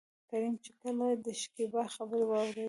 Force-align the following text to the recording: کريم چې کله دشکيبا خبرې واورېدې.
کريم 0.29 0.55
چې 0.63 0.71
کله 0.81 1.05
دشکيبا 1.27 1.83
خبرې 1.95 2.25
واورېدې. 2.27 2.59